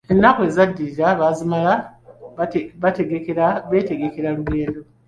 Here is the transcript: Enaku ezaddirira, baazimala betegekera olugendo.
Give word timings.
Enaku 0.13 0.39
ezaddirira, 0.49 1.07
baazimala 1.19 1.73
betegekera 2.81 3.47
olugendo. 4.31 4.79